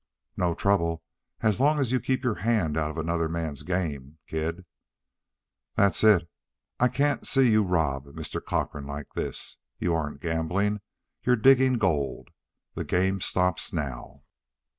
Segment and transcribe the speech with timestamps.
[0.35, 1.03] "No trouble
[1.41, 4.65] as long as you keep your hand out of another man's game, kid."
[5.75, 6.27] "That's it.
[6.79, 8.43] I can't see you rob Mr.
[8.43, 9.57] Cochrane like this.
[9.77, 10.81] You aren't gambling
[11.23, 12.29] you're digging gold.
[12.73, 14.23] The game stops now."